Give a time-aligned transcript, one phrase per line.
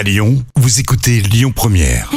[0.00, 2.10] À Lyon, vous écoutez Lyon Première.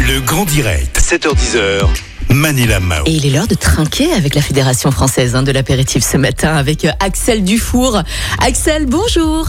[0.00, 1.86] Le grand direct, 7h10h.
[2.30, 3.04] Manila Mao.
[3.06, 6.56] Et il est l'heure de trinquer avec la Fédération française hein, de l'apéritif ce matin
[6.56, 8.02] avec euh, Axel Dufour.
[8.44, 9.48] Axel, bonjour.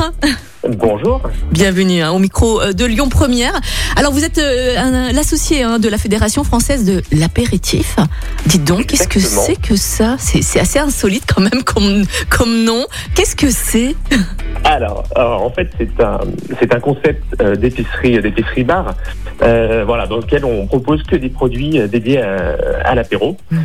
[0.75, 1.21] Bonjour.
[1.51, 3.53] Bienvenue hein, au micro euh, de Lyon Première.
[3.95, 7.95] Alors vous êtes euh, l'associé hein, de la Fédération française de l'apéritif.
[8.47, 10.17] Dites donc, qu'est-ce que c'est que ça?
[10.19, 12.85] C'est assez insolite quand même comme, comme nom.
[13.15, 13.95] Qu'est-ce que c'est?
[14.63, 16.19] Alors, alors, en fait, c'est un,
[16.59, 18.93] c'est un concept euh, d'épicerie, d'épicerie bar,
[19.43, 23.37] euh, voilà, dans lequel on propose que des produits euh, dédiés à, à l'apéro.
[23.53, 23.55] Euh,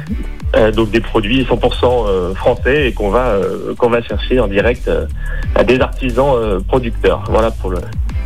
[0.73, 4.87] donc des produits 100% euh, français et qu'on va euh, qu'on va chercher en direct
[4.89, 5.07] euh,
[5.55, 7.25] à des artisans euh, producteurs.
[7.31, 7.79] Voilà pour le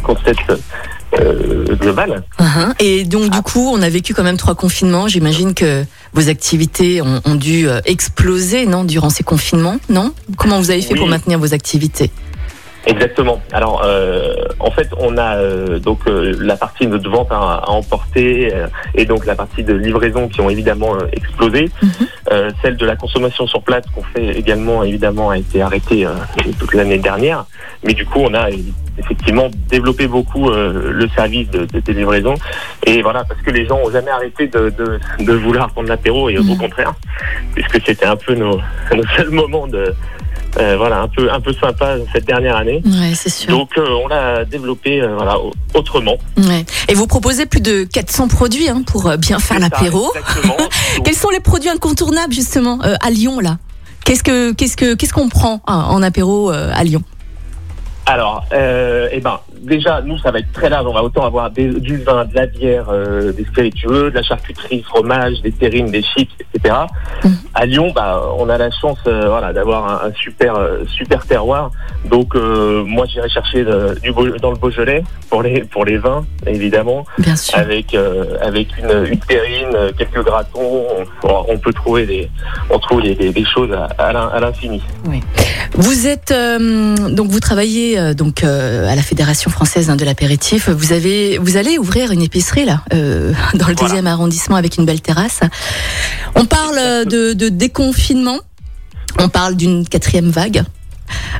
[0.03, 0.53] concept
[1.21, 2.23] euh, global.
[2.41, 2.75] Uhum.
[2.81, 5.09] Et donc du coup, on a vécu quand même trois confinements.
[5.09, 10.13] J'imagine que vos activités ont, ont dû euh, exploser, non, durant ces confinements, non?
[10.37, 10.99] Comment vous avez fait Oui.
[10.99, 12.11] pour maintenir vos activités?
[12.87, 13.41] Exactement.
[13.53, 17.71] Alors, euh, en fait, on a euh, donc euh, la partie de vente à, à
[17.71, 21.69] emporter euh, et donc la partie de livraison qui ont évidemment euh, explosé.
[21.83, 21.91] Mhm.
[22.33, 26.11] Euh, celle de la consommation sur place qu'on fait également évidemment a été arrêtée euh,
[26.59, 27.45] toute l'année dernière.
[27.85, 28.49] Mais du coup, on a
[28.99, 32.35] effectivement développé beaucoup euh, le service de, de, des livraisons.
[32.87, 36.31] Et voilà, parce que les gens ont jamais arrêté de, de, de vouloir prendre l'apéro
[36.31, 36.57] et au Mhm.
[36.59, 36.95] contraire,
[37.55, 38.59] puisque c'était un peu nos,
[38.95, 39.93] nos seuls moments de
[40.59, 42.83] euh, voilà un peu un peu sympa cette dernière année.
[42.85, 43.49] Ouais, c'est sûr.
[43.51, 46.17] Donc euh, on l'a développé euh, voilà au- autrement.
[46.39, 46.65] Ouais.
[46.89, 50.11] Et vous proposez plus de 400 produits hein, pour euh, bien faire l'apéro.
[51.05, 53.59] Quels sont les produits incontournables justement euh, à Lyon là?
[54.05, 57.03] Qu'est-ce que qu'est-ce que qu'est-ce qu'on prend hein, en apéro euh, à Lyon?
[58.09, 60.87] Alors, euh, eh ben, déjà, nous, ça va être très large.
[60.87, 64.23] On va autant avoir des- du vin, de la bière, euh, des spiritueux, de la
[64.23, 66.75] charcuterie, fromage, des terrines, des chips, etc.
[67.25, 67.37] Mhm.
[67.55, 71.27] À Lyon, bah, on a la chance, euh, voilà, d'avoir un, un super, euh, super
[71.27, 71.71] terroir.
[72.05, 76.25] Donc, moi, j'irai chercher de- du Beau- dans le Beaujolais pour les, pour les vins,
[76.47, 77.59] évidemment, Bien sûr.
[77.59, 77.97] avec,
[78.41, 80.85] avec une, une terrine, quelques gratons.
[81.25, 82.31] On, on peut trouver des,
[82.71, 84.81] on trouve des, des, des choses à, à l'in- à l'infini.
[85.75, 90.69] Vous êtes donc vous travaillez donc à la Fédération française hein, de l'apéritif.
[90.69, 93.89] Vous avez vous allez ouvrir une épicerie là euh, dans le Voilà.
[93.89, 95.41] deuxième arrondissement avec une belle terrasse.
[96.35, 98.39] On parle euh, de, de déconfinement.
[99.19, 100.63] On parle d'une quatrième vague.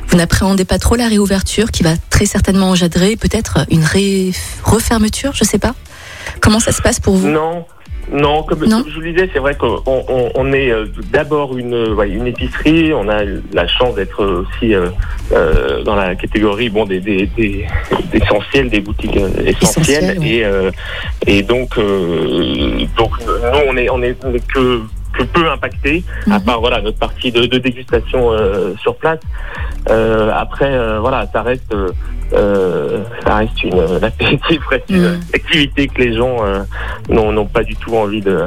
[0.07, 4.31] Vous n'appréhendez pas trop la réouverture qui va très certainement engendrer peut-être une ré-
[4.63, 5.75] refermeture, je sais pas.
[6.41, 7.27] Comment ça se passe pour vous?
[7.27, 7.65] Non.
[8.11, 8.81] Non, comme, Non.
[8.81, 12.09] comme je vous le disais, c'est vrai qu'on on, on est euh, d'abord une, ouais,
[12.09, 12.93] une épicerie.
[12.93, 13.23] On a
[13.53, 14.87] la chance d'être aussi euh,
[15.33, 17.65] euh, dans la catégorie bon des des, des
[18.13, 20.71] d'essentiels, des boutiques euh, essentielles, et euh,
[21.25, 24.81] et donc euh, donc nous on est on est, on est que
[25.17, 26.45] que peu impacté, à Mhm.
[26.45, 29.19] part voilà notre partie de, de dégustation euh, sur place.
[29.89, 31.73] Euh, après euh, voilà, ça reste
[33.25, 34.21] ça reste une reste
[34.89, 35.21] une Mhm.
[35.33, 36.37] activité que les gens
[37.09, 38.37] n'ont pas du tout envie de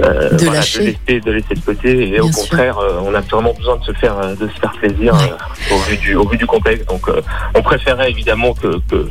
[0.00, 0.78] euh, De voilà, lâcher.
[0.78, 3.76] de laisser de laisser de côté et Bien au contraire euh, on a vraiment besoin
[3.76, 5.32] de se faire euh, de se faire plaisir Ouais.
[5.72, 7.20] euh, au vu du au vu du contexte donc euh,
[7.54, 9.08] on préférait évidemment que que-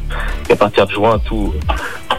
[0.47, 1.53] qu'à partir de juin tout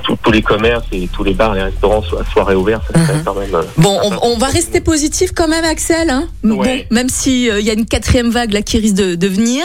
[0.05, 3.23] tout- tous les commerces et tous les bars les restaurants soient, soient réouverts ça serait
[3.25, 6.09] quand même euh, Bon, on, on va rester positif quand même, Axel.
[6.11, 6.87] Hein Ouais.
[6.91, 9.65] Bon, même si il y a une quatrième vague là qui risque de, de venir.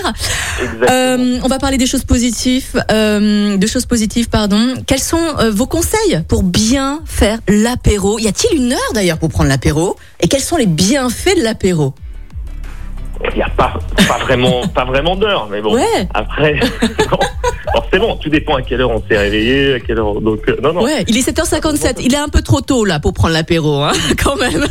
[0.90, 4.74] Euh, on va parler des choses positives, euh, de choses positives, pardon.
[4.88, 9.50] Quels sont vos conseils pour bien faire l'apéro Y a-t-il une heure d'ailleurs pour prendre
[9.50, 9.96] l'apéro?
[10.22, 11.94] Et quels sont les bienfaits de l'apéro?
[13.32, 13.74] Il n'y a pas
[14.08, 16.60] pas vraiment pas vraiment d'heure mais bon Ouais, après
[17.10, 17.18] bon,
[17.72, 20.74] forcément tout dépend à quelle heure on s'est réveillé à quelle heure donc euh, non
[20.74, 21.06] non ouais.
[21.08, 21.98] Il est 7h57.
[22.02, 23.94] Il est un peu trop tôt là pour prendre l'apéro, hein,
[24.24, 24.66] quand même.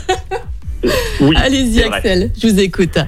[1.20, 1.82] oui Allez-y.
[1.84, 2.30] Axel.
[2.36, 2.98] Je vous écoute.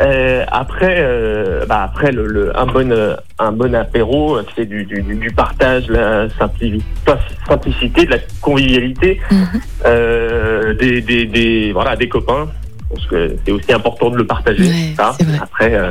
[0.00, 4.84] Euh, après, euh, bah après le, le- un bon euh, un bon apéro, c'est du,
[4.84, 9.46] du, du partage, la simplicité, de la convivialité, Mhm.
[9.86, 12.48] euh, des, des, des voilà des copains.
[12.90, 14.68] Je pense que c'est aussi important de le partager.
[14.68, 15.16] Ouais, ça.
[15.42, 15.90] Après euh,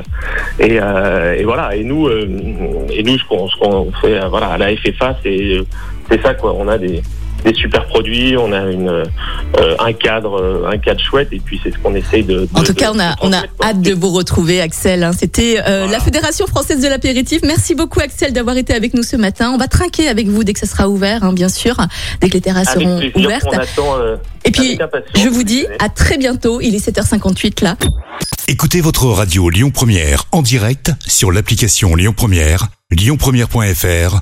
[0.60, 4.76] et, euh, et voilà et nous et nous ce qu'on qu'on fait voilà à la
[4.76, 5.60] FFA c'est
[6.10, 6.54] c'est ça quoi.
[6.58, 7.02] On a des
[7.46, 11.60] des super produits, on a une euh, un cadre euh, un cadre chouette et puis
[11.64, 13.94] c'est ce qu'on essaye de, En de- tout cas, on a, on a hâte de
[13.94, 15.04] vous retrouver, Axel.
[15.04, 15.12] hein.
[15.18, 15.92] C'était euh, Voilà.
[15.94, 17.42] la Fédération française de l'apéritif.
[17.44, 19.52] Merci beaucoup, Axel, d'avoir été avec nous ce matin.
[19.54, 21.78] On va trinquer avec vous dès que ça sera ouvert, hein, bien sûr,
[22.20, 23.46] dès que les terrasses Avec seront plaisir, ouvertes.
[23.48, 24.78] on attend, euh, Et puis,
[25.16, 26.60] je vous dis à très bientôt.
[26.62, 27.76] Il est 7h58 là.
[28.48, 34.22] Écoutez votre radio Lyon Première en direct sur l'application Lyon Première, lyonpremière.fr